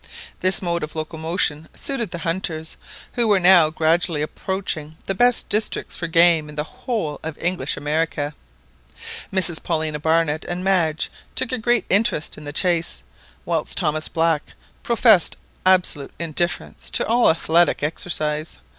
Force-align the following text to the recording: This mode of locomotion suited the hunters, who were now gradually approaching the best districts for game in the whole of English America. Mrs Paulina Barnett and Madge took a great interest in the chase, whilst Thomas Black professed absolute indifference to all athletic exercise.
This 0.39 0.63
mode 0.63 0.81
of 0.81 0.95
locomotion 0.95 1.69
suited 1.75 2.09
the 2.09 2.17
hunters, 2.25 2.75
who 3.13 3.27
were 3.27 3.39
now 3.39 3.69
gradually 3.69 4.23
approaching 4.23 4.97
the 5.05 5.13
best 5.13 5.47
districts 5.47 5.95
for 5.95 6.07
game 6.07 6.49
in 6.49 6.55
the 6.55 6.63
whole 6.63 7.19
of 7.21 7.37
English 7.37 7.77
America. 7.77 8.33
Mrs 9.31 9.61
Paulina 9.61 9.99
Barnett 9.99 10.43
and 10.45 10.63
Madge 10.63 11.11
took 11.35 11.51
a 11.51 11.59
great 11.59 11.85
interest 11.87 12.35
in 12.35 12.45
the 12.45 12.51
chase, 12.51 13.03
whilst 13.45 13.77
Thomas 13.77 14.07
Black 14.07 14.55
professed 14.81 15.35
absolute 15.67 16.11
indifference 16.17 16.89
to 16.89 17.05
all 17.05 17.29
athletic 17.29 17.83
exercise. 17.83 18.57